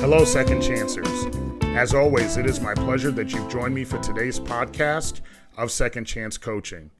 [0.00, 1.26] Hello, Second Chancers.
[1.76, 5.20] As always, it is my pleasure that you've joined me for today's podcast
[5.58, 6.90] of Second Chance Coaching.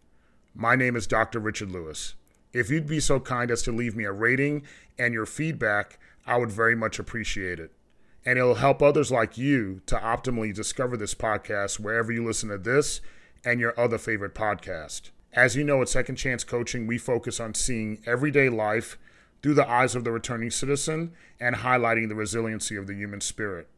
[0.55, 1.39] My name is Dr.
[1.39, 2.15] Richard Lewis.
[2.53, 4.65] If you'd be so kind as to leave me a rating
[4.99, 7.73] and your feedback, I would very much appreciate it.
[8.27, 12.59] And it'll help others like you to optimally discover this podcast wherever you listen to
[12.59, 13.01] this
[13.47, 15.09] and your other favorite podcast.
[15.33, 18.99] As you know, at Second Chance Coaching, we focus on seeing everyday life
[19.43, 23.69] through the eyes of the returning citizen and highlighting the resiliency of the human spirit.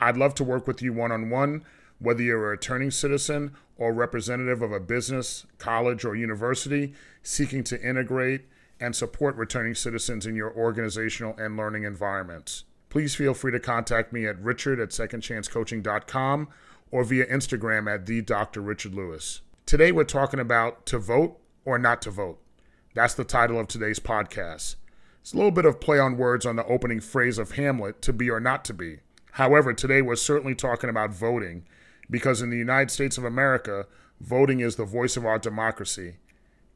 [0.00, 1.64] I'd love to work with you one on one,
[1.98, 7.80] whether you're a returning citizen or representative of a business, college, or university seeking to
[7.80, 8.46] integrate
[8.80, 12.64] and support returning citizens in your organizational and learning environments.
[12.90, 16.48] Please feel free to contact me at richard at secondchancecoaching.com
[16.90, 18.60] or via Instagram at the Dr.
[18.60, 19.40] Richard Lewis.
[19.64, 22.41] Today we're talking about to vote or not to vote.
[22.94, 24.76] That's the title of today's podcast.
[25.22, 28.12] It's a little bit of play on words on the opening phrase of Hamlet, to
[28.12, 28.98] be or not to be.
[29.32, 31.64] However, today we're certainly talking about voting
[32.10, 33.86] because in the United States of America,
[34.20, 36.16] voting is the voice of our democracy.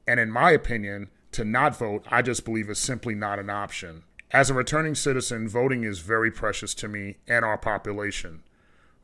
[0.06, 4.04] And in my opinion, to not vote, I just believe is simply not an option.
[4.30, 8.42] As a returning citizen, voting is very precious to me and our population.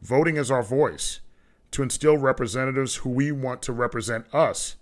[0.00, 1.20] Voting is our voice
[1.72, 4.76] to instill representatives who we want to represent us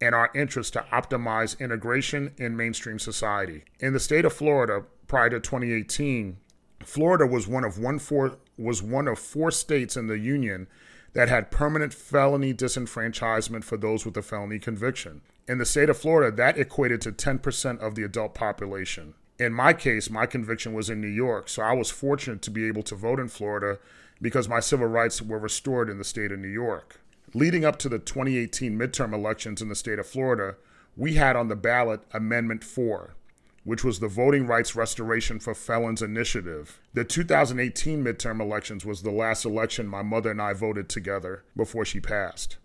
[0.00, 3.64] and our interest to optimize integration in mainstream society.
[3.78, 6.38] In the state of Florida, prior to 2018,
[6.82, 10.66] Florida was one of one four was one of four states in the union
[11.12, 15.22] that had permanent felony disenfranchisement for those with a felony conviction.
[15.48, 19.14] In the state of Florida, that equated to 10% of the adult population.
[19.38, 22.68] In my case, my conviction was in New York, so I was fortunate to be
[22.68, 23.78] able to vote in Florida
[24.22, 27.00] because my civil rights were restored in the state of New York.
[27.32, 30.56] Leading up to the 2018 midterm elections in the state of Florida,
[30.96, 33.14] we had on the ballot Amendment 4,
[33.62, 36.80] which was the Voting Rights Restoration for Felons initiative.
[36.92, 41.84] The 2018 midterm elections was the last election my mother and I voted together before
[41.84, 42.56] she passed.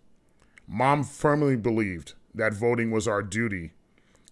[0.66, 3.70] Mom firmly believed that voting was our duty.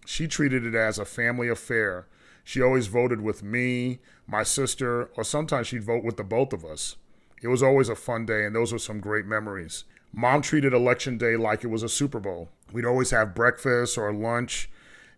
[0.04, 2.08] She treated it as a family affair.
[2.42, 6.64] She always voted with me, my sister, or sometimes she'd vote with the both of
[6.64, 6.96] us.
[7.40, 9.84] It was always a fun day, and those were some great memories.
[10.16, 12.48] Mom treated election day like it was a Super Bowl.
[12.72, 14.70] We'd always have breakfast or lunch,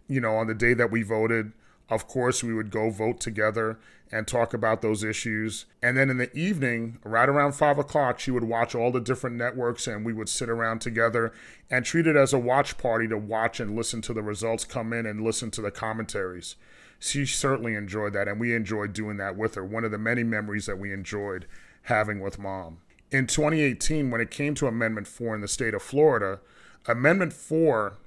[0.08, 1.52] you know, on the day that we voted.
[1.90, 3.78] Of course, we would go vote together
[4.10, 5.66] and talk about those issues.
[5.82, 9.36] And then in the evening, right around five o'clock, she would watch all the different
[9.36, 11.30] networks and we would sit around together
[11.70, 14.94] and treat it as a watch party to watch and listen to the results come
[14.94, 16.56] in and listen to the commentaries.
[16.98, 19.64] She certainly enjoyed that, and we enjoyed doing that with her.
[19.64, 21.46] One of the many memories that we enjoyed
[21.82, 22.78] having with mom
[23.10, 26.40] in 2018, when it came to Amendment 4 in the state of Florida,
[26.86, 27.98] Amendment 4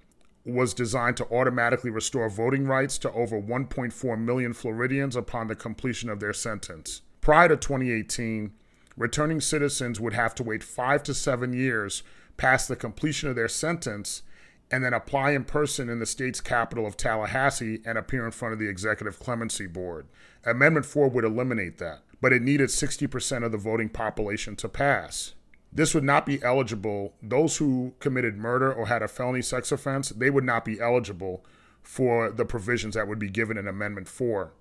[0.46, 6.10] was designed to automatically restore voting rights to over 1.4 million Floridians upon the completion
[6.10, 7.02] of their sentence.
[7.22, 8.52] Prior to 2018,
[8.98, 12.04] returning citizens would have to wait five to seven years
[12.38, 14.24] past the completion of their sentence
[14.72, 18.54] and then apply in person in the state's capital of Tallahassee and appear in front
[18.54, 20.08] of the Executive Clemency Board.
[20.46, 25.34] Amendment 4 would eliminate that but it needed 60% of the voting population to pass.
[25.72, 27.14] This would not be eligible.
[27.22, 31.46] Those who committed murder or had a felony sex offense, they would not be eligible
[31.82, 34.52] for the provisions that would be given in Amendment 4.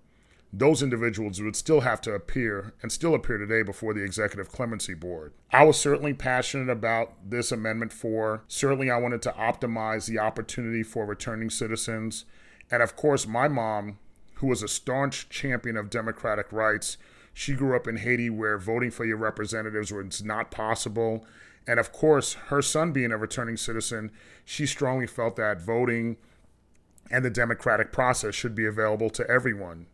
[0.52, 4.94] Those individuals would still have to appear and still appear today before the Executive Clemency
[4.94, 5.34] Board.
[5.52, 8.44] I was certainly passionate about this Amendment 4.
[8.48, 12.24] Certainly, I wanted to optimize the opportunity for returning citizens.
[12.70, 13.98] And of course, my mom,
[14.38, 16.96] who was a staunch champion of democratic rights,
[17.34, 21.26] she grew up in Haiti where voting for your representatives was not possible.
[21.66, 24.12] And of course, her son being a returning citizen,
[24.44, 26.16] she strongly felt that voting
[27.10, 29.86] and the democratic process should be available to everyone.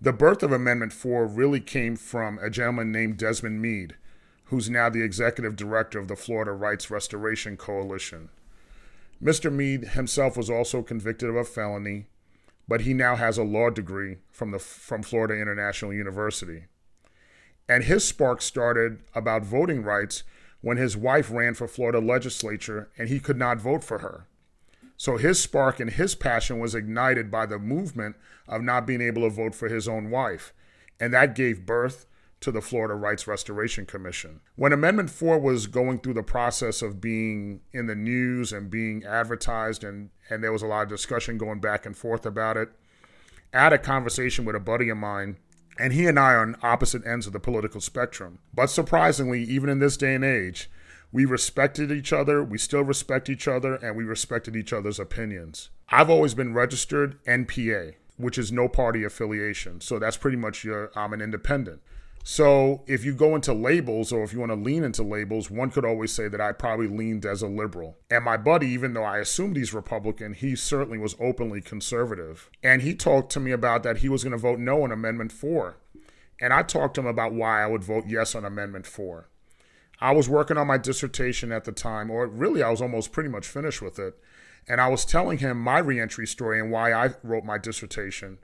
[0.00, 3.96] The birth of Amendment 4 really came from a gentleman named Desmond Meade,
[4.44, 8.30] who's now the executive director of the Florida Rights Restoration Coalition.
[9.22, 9.52] Mr.
[9.52, 12.06] Meade himself was also convicted of a felony
[12.70, 16.66] but he now has a law degree from the from Florida International University.
[17.68, 20.22] And his spark started about voting rights
[20.60, 24.28] when his wife ran for Florida legislature and he could not vote for her.
[24.96, 28.14] So his spark and his passion was ignited by the movement
[28.46, 30.52] of not being able to vote for his own wife.
[31.00, 32.06] And that gave birth
[32.40, 34.40] to the Florida Rights Restoration Commission.
[34.56, 39.04] When Amendment 4 was going through the process of being in the news and being
[39.04, 42.70] advertised, and, and there was a lot of discussion going back and forth about it,
[43.52, 45.36] I had a conversation with a buddy of mine,
[45.78, 48.38] and he and I are on opposite ends of the political spectrum.
[48.54, 50.70] But surprisingly, even in this day and age,
[51.12, 55.70] we respected each other, we still respect each other, and we respected each other's opinions.
[55.88, 59.80] I've always been registered NPA, which is no party affiliation.
[59.80, 61.82] So that's pretty much your I'm an independent.
[62.22, 65.70] So if you go into labels or if you want to lean into labels, one
[65.70, 67.96] could always say that I probably leaned as a liberal.
[68.10, 72.50] And my buddy, even though I assumed he's Republican, he certainly was openly conservative.
[72.62, 75.32] And he talked to me about that he was going to vote no on Amendment
[75.32, 75.78] 4.
[76.40, 79.28] And I talked to him about why I would vote yes on Amendment 4.
[80.00, 83.28] I was working on my dissertation at the time, or really, I was almost pretty
[83.28, 84.18] much finished with it.
[84.68, 88.38] And I was telling him my reentry story and why I wrote my dissertation.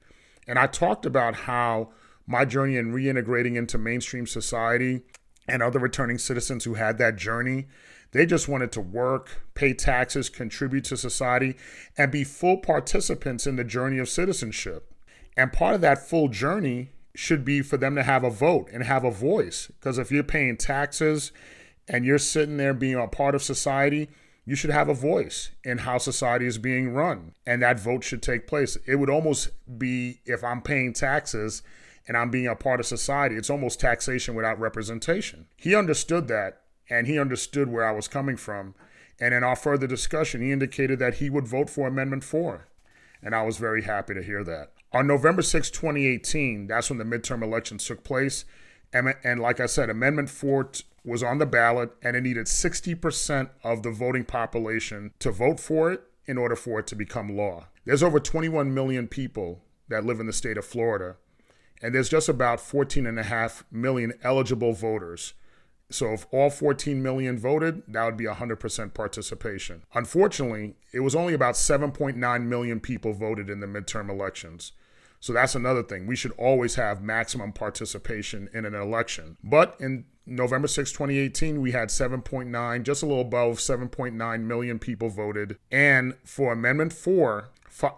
[0.46, 1.90] And I talked about how
[2.26, 5.02] my journey in reintegrating into mainstream society
[5.48, 7.66] and other returning citizens who had that journey.
[8.12, 11.56] They just wanted to work, pay taxes, contribute to society,
[11.96, 14.92] and be full participants in the journey of citizenship.
[15.36, 18.82] And part of that full journey should be for them to have a vote and
[18.82, 19.68] have a voice.
[19.68, 21.32] Because if you're paying taxes
[21.88, 24.08] and you're sitting there being a part of society,
[24.44, 27.32] you should have a voice in how society is being run.
[27.44, 28.76] And that vote should take place.
[28.86, 31.62] It would almost be if I'm paying taxes
[32.06, 33.36] and I'm being a part of society.
[33.36, 35.46] It's almost taxation without representation.
[35.56, 38.74] He understood that and he understood where I was coming from.
[39.18, 42.68] And in our further discussion, he indicated that he would vote for Amendment 4.
[43.22, 44.72] And I was very happy to hear that.
[44.92, 48.44] On November 6, 2018, that's when the midterm elections took place.
[48.92, 50.70] And, and like I said, Amendment 4
[51.04, 55.90] was on the ballot and it needed 60% of the voting population to vote for
[55.92, 57.66] it in order for it to become law.
[57.84, 61.16] There's over 21 million people that live in the state of Florida
[61.82, 65.34] and there's just about 14 and a half million eligible voters.
[65.88, 69.82] So if all 14 million voted, that would be 100% participation.
[69.94, 74.72] Unfortunately, it was only about 7.9 million people voted in the midterm elections.
[75.20, 76.06] So that's another thing.
[76.06, 79.36] We should always have maximum participation in an election.
[79.42, 85.08] But in November 6, 2018, we had 7.9, just a little above 7.9 million people
[85.08, 85.56] voted.
[85.70, 87.48] And for Amendment 4,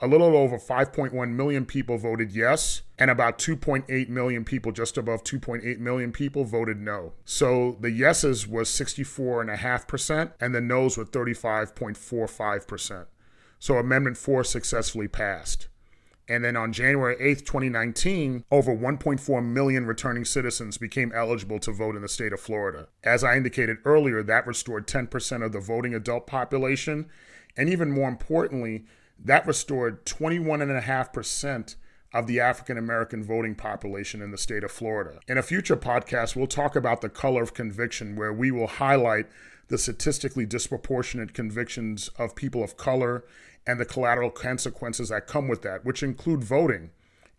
[0.01, 5.23] a little over 5.1 million people voted yes, and about 2.8 million people, just above
[5.23, 7.13] 2.8 million people, voted no.
[7.25, 13.07] So the yeses was 64.5%, and the noes were 35.45%.
[13.61, 15.69] So Amendment 4 successfully passed.
[16.29, 21.97] And then on January 8th, 2019, over 1.4 million returning citizens became eligible to vote
[21.97, 22.89] in the state of Florida.
[23.03, 27.07] As I indicated earlier, that restored 10% of the voting adult population.
[27.57, 28.85] And even more importantly,
[29.19, 31.77] that restored 21.5%
[32.15, 35.21] of the African American voting population in the state of Florida.
[35.29, 39.27] In a future podcast, we'll talk about the color of conviction, where we will highlight
[39.69, 43.25] the statistically disproportionate convictions of people of color
[43.67, 46.91] and the collateral consequences that come with that, which include voting.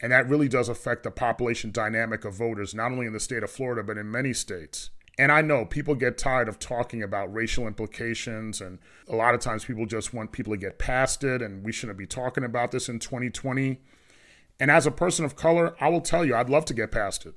[0.02, 3.44] And that really does affect the population dynamic of voters, not only in the state
[3.44, 4.92] of Florida, but in many states.
[5.20, 9.42] And I know people get tired of talking about racial implications, and a lot of
[9.42, 12.72] times people just want people to get past it, and we shouldn't be talking about
[12.72, 13.82] this in 2020.
[14.62, 17.26] And as a person of color, I will tell you, I'd love to get past
[17.26, 17.34] it.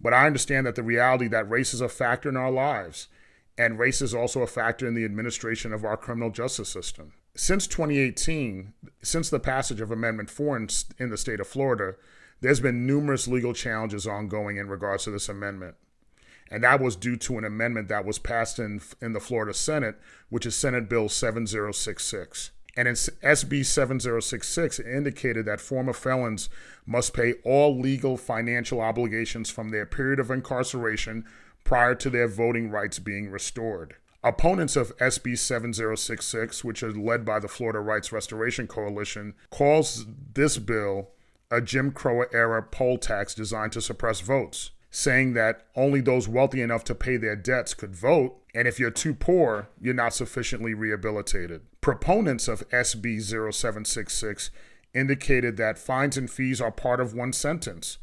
[0.00, 3.08] But I understand that the reality that race is a factor in our lives,
[3.58, 7.12] and race is also a factor in the administration of our criminal justice system.
[7.36, 8.72] Since 2018,
[9.02, 10.68] since the passage of Amendment 4 in,
[10.98, 11.96] in the state of Florida,
[12.40, 15.76] there's been numerous legal challenges ongoing in regards to this amendment
[16.52, 19.96] and that was due to an amendment that was passed in in the Florida Senate,
[20.28, 22.50] which is Senate Bill 7066.
[22.76, 26.50] And in SB 7066, it indicated that former felons
[26.84, 31.24] must pay all legal financial obligations from their period of incarceration
[31.64, 33.96] prior to their voting rights being restored.
[34.22, 40.04] Opponents of SB 7066, which are led by the Florida Rights Restoration Coalition, calls
[40.34, 41.12] this bill
[41.50, 46.60] a Jim Crow era poll tax designed to suppress votes saying that only those wealthy
[46.60, 50.74] enough to pay their debts could vote, and if you're too poor, you're not sufficiently
[50.74, 51.62] rehabilitated.
[51.80, 54.50] Proponents of SB 0766
[54.92, 57.96] indicated that fines and fees are part of one sentence,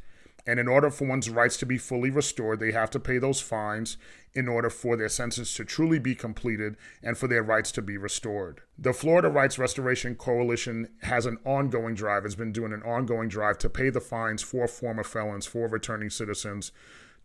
[0.45, 3.41] and in order for one's rights to be fully restored, they have to pay those
[3.41, 3.97] fines
[4.33, 7.97] in order for their sentence to truly be completed and for their rights to be
[7.97, 8.61] restored.
[8.77, 13.57] The Florida Rights Restoration Coalition has an ongoing drive, has been doing an ongoing drive
[13.59, 16.71] to pay the fines for former felons, for returning citizens,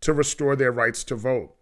[0.01, 1.55] to restore their rights to vote.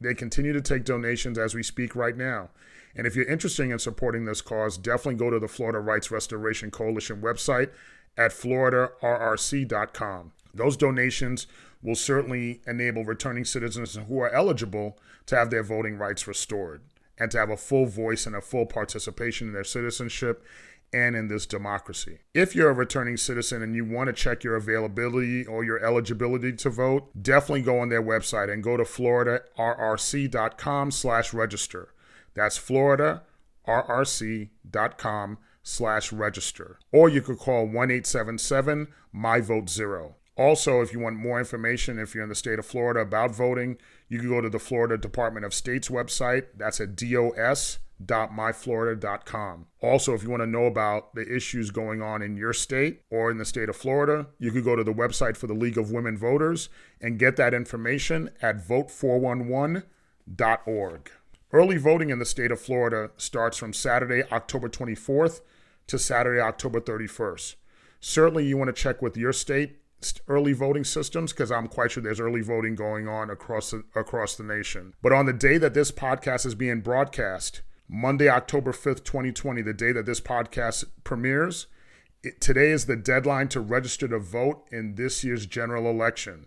[0.00, 2.50] They continue to take donations as we speak right now.
[2.96, 6.70] And if you're interested in supporting this cause, definitely go to the Florida Rights Restoration
[6.70, 7.70] Coalition website
[8.16, 10.32] at floridarrc.com.
[10.54, 11.46] Those donations
[11.82, 16.82] will certainly enable returning citizens who are eligible to have their voting rights restored
[17.18, 20.44] and to have a full voice and a full participation in their citizenship
[20.92, 22.18] and in this democracy.
[22.34, 26.52] If you're a returning citizen and you want to check your availability or your eligibility
[26.54, 31.94] to vote, definitely go on their website and go to floridarrc.com slash register.
[32.34, 36.80] That's floridarrc.com slash register.
[36.90, 38.02] Or you could call 1
[40.40, 40.48] 877 My Vote Zero.
[40.48, 43.76] Also, if you want more information, if you're in the state of Florida about voting,
[44.08, 46.46] you can go to the Florida Department of State's website.
[46.56, 49.66] That's at dos.myflorida.com.
[49.82, 53.30] Also, if you want to know about the issues going on in your state or
[53.30, 55.90] in the state of Florida, you could go to the website for the League of
[55.90, 56.70] Women Voters
[57.00, 61.10] and get that information at vote411.org.
[61.52, 65.40] Early voting in the state of Florida starts from Saturday, October 24th
[65.88, 67.56] to Saturday, October 31st.
[67.98, 69.79] Certainly, you want to check with your state
[70.28, 74.36] early voting systems because I'm quite sure there's early voting going on across the, across
[74.36, 74.94] the nation.
[75.02, 79.74] But on the day that this podcast is being broadcast, Monday, October 5th, 2020, the
[79.74, 81.66] day that this podcast premieres,
[82.22, 86.46] it, today is the deadline to register to vote in this year's general election.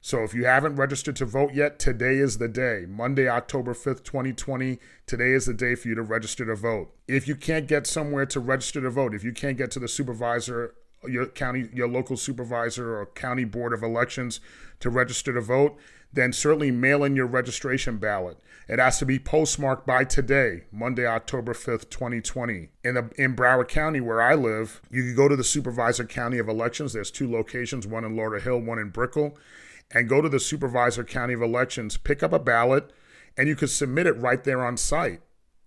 [0.00, 2.84] So if you haven't registered to vote yet, today is the day.
[2.88, 6.94] Monday, October 5th, 2020, today is the day for you to register to vote.
[7.08, 9.88] If you can't get somewhere to register to vote, if you can't get to the
[9.88, 10.74] supervisor
[11.06, 14.40] your county, your local supervisor or county board of elections
[14.80, 15.76] to register to vote,
[16.12, 18.38] then certainly mail in your registration ballot.
[18.68, 22.68] It has to be postmarked by today, Monday, October 5th, 2020.
[22.84, 26.38] In, the, in Broward County, where I live, you can go to the Supervisor County
[26.38, 26.92] of Elections.
[26.92, 29.38] There's two locations, one in Lauderhill, one in Brickell,
[29.90, 32.92] and go to the Supervisor County of Elections, pick up a ballot,
[33.38, 35.22] and you can submit it right there on site.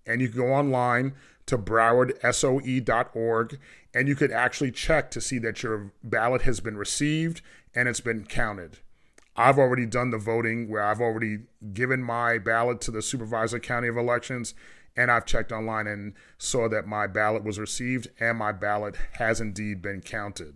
[0.06, 1.14] And you can go online
[1.46, 3.60] to browardsoe.org
[3.94, 7.42] and you could actually check to see that your ballot has been received
[7.76, 8.80] and it's been counted.
[9.36, 11.40] I've already done the voting where I've already
[11.74, 14.54] given my ballot to the Supervisor County of Elections
[14.96, 19.40] and I've checked online and saw that my ballot was received and my ballot has
[19.40, 20.56] indeed been counted.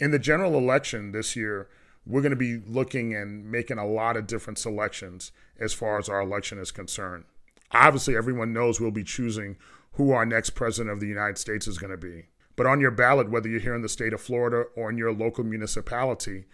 [0.00, 1.68] In the general election this year,
[2.06, 6.08] we're going to be looking and making a lot of different selections as far as
[6.08, 7.24] our election is concerned.
[7.72, 9.58] Obviously, everyone knows we'll be choosing
[9.92, 12.26] who our next president of the United States is going to be.
[12.56, 15.12] But on your ballot, whether you're here in the state of Florida or in your
[15.12, 16.46] local municipality,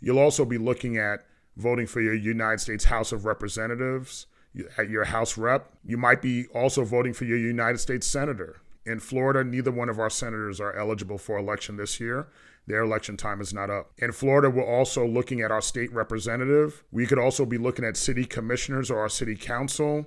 [0.00, 1.26] you'll also be looking at
[1.56, 4.26] voting for your United States House of Representatives,
[4.76, 5.72] at your House rep.
[5.84, 8.60] You might be also voting for your United States Senator.
[8.86, 12.28] In Florida, neither one of our senators are eligible for election this year.
[12.66, 13.90] Their election time is not up.
[13.98, 16.84] In Florida, we're also looking at our state representative.
[16.92, 20.06] We could also be looking at city commissioners or our city council.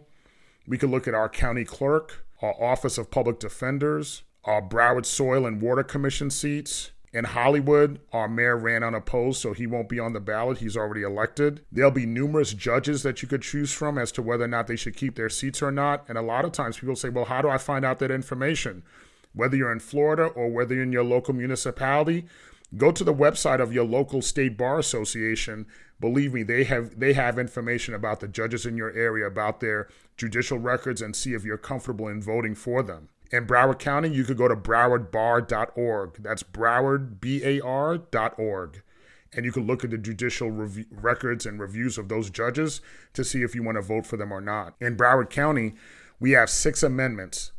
[0.68, 5.46] We could look at our county clerk, our Office of Public Defenders, our Broward Soil
[5.46, 6.92] and Water Commission seats.
[7.14, 10.60] In Hollywood, our mayor ran unopposed, so he won't be on the ballot.
[10.60, 11.62] He's already elected.
[11.70, 14.78] There'll be numerous judges that you could choose from as to whether or not they
[14.78, 16.06] should keep their seats or not.
[16.08, 18.84] And a lot of times people say, well, how do I find out that information?
[19.34, 22.28] Whether you're in Florida or whether you're in your local municipality,
[22.76, 25.66] go to the website of your local state bar association.
[26.00, 29.88] Believe me, they have they have information about the judges in your area, about their
[30.18, 33.10] judicial records, and see if you're comfortable in voting for them.
[33.32, 36.22] In Broward County, you could go to browardbar.org.
[36.22, 38.84] That's browardbar.org.
[39.34, 42.82] And you can look at the judicial review, records and reviews of those judges
[43.14, 44.76] to see if you want to vote for them or not.
[44.82, 45.76] In Broward County,
[46.20, 47.54] we have six amendments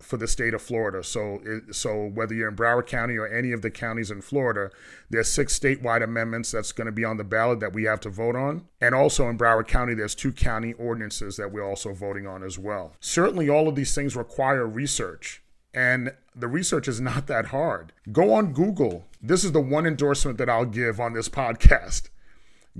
[0.00, 1.02] for the state of Florida.
[1.02, 4.70] So, so whether you're in Broward County or any of the counties in Florida,
[5.08, 8.10] there's six statewide amendments that's going to be on the ballot that we have to
[8.10, 8.66] vote on.
[8.80, 12.58] And also in Broward County, there's two county ordinances that we're also voting on as
[12.58, 12.94] well.
[13.00, 15.42] Certainly, all of these things require research.
[15.72, 17.92] And the research is not that hard.
[18.12, 19.06] Go on Google.
[19.20, 22.10] This is the one endorsement that I'll give on this podcast.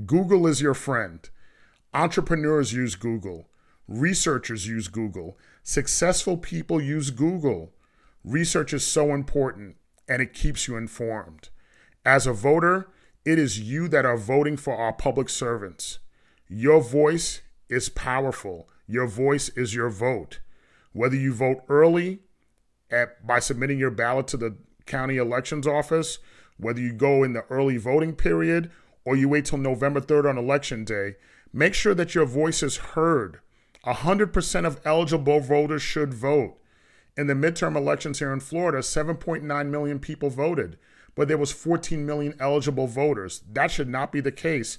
[0.06, 1.28] Google is your friend.
[1.92, 3.46] Entrepreneurs use Google.
[3.86, 5.38] Researchers use Google.
[5.62, 7.72] Successful people use Google.
[8.24, 9.76] Research is so important
[10.08, 11.50] and it keeps you informed.
[12.04, 12.88] As a voter,
[13.24, 15.98] it is you that are voting for our public servants.
[16.48, 18.68] Your voice is powerful.
[18.86, 20.40] Your voice is your vote.
[20.92, 22.20] Whether you vote early
[22.90, 26.18] at, by submitting your ballot to the county elections office,
[26.58, 28.70] whether you go in the early voting period
[29.04, 31.16] or you wait till November 3rd on election day,
[31.52, 33.40] make sure that your voice is heard
[33.86, 36.56] 100% of eligible voters should vote.
[37.16, 40.78] In the midterm elections here in Florida, 7.9 million people voted,
[41.14, 43.42] but there was 14 million eligible voters.
[43.50, 44.78] That should not be the case.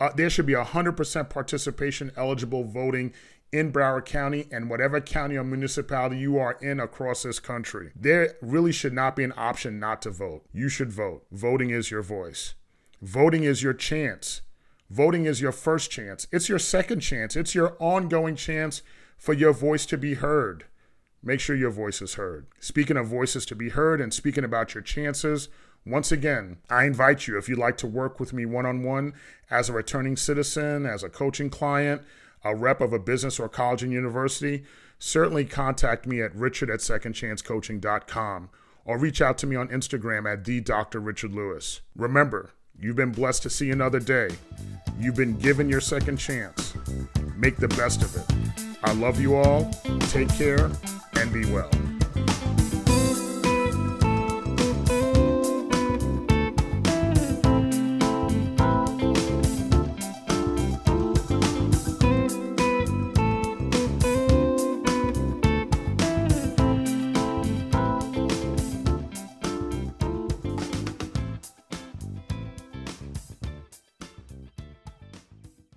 [0.00, 3.12] Uh, there should be 100% participation eligible voting
[3.52, 7.92] in Broward County and whatever county or municipality you are in across this country.
[7.94, 10.44] There really should not be an option not to vote.
[10.52, 11.24] You should vote.
[11.30, 12.54] Voting is your voice.
[13.00, 14.42] Voting is your chance.
[14.90, 16.26] Voting is your first chance.
[16.30, 17.34] It's your second chance.
[17.36, 18.82] It's your ongoing chance
[19.16, 20.64] for your voice to be heard.
[21.22, 22.46] Make sure your voice is heard.
[22.60, 25.48] Speaking of voices to be heard and speaking about your chances,
[25.84, 29.12] once again, I invite you, if you'd like to work with me one on one
[29.50, 32.02] as a returning citizen, as a coaching client,
[32.44, 34.64] a rep of a business or college and university,
[34.98, 38.50] certainly contact me at richard at secondchancecoaching.com
[38.84, 41.00] or reach out to me on Instagram at the Dr.
[41.00, 41.80] Richard Lewis.
[41.96, 44.28] Remember, you've been blessed to see another day.
[44.98, 46.74] You've been given your second chance.
[47.36, 48.78] Make the best of it.
[48.82, 49.70] I love you all.
[50.10, 50.70] Take care
[51.16, 51.70] and be well.